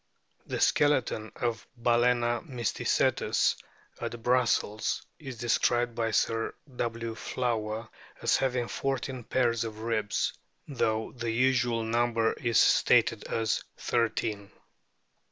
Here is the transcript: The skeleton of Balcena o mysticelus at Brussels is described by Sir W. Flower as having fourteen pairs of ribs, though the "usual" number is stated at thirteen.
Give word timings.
The 0.47 0.59
skeleton 0.59 1.31
of 1.35 1.67
Balcena 1.77 2.37
o 2.37 2.41
mysticelus 2.41 3.55
at 3.99 4.23
Brussels 4.23 5.05
is 5.19 5.37
described 5.37 5.93
by 5.93 6.09
Sir 6.09 6.55
W. 6.75 7.13
Flower 7.13 7.87
as 8.19 8.35
having 8.37 8.67
fourteen 8.67 9.23
pairs 9.23 9.63
of 9.63 9.81
ribs, 9.81 10.33
though 10.67 11.11
the 11.11 11.29
"usual" 11.29 11.83
number 11.83 12.33
is 12.33 12.59
stated 12.59 13.25
at 13.25 13.61
thirteen. 13.77 14.49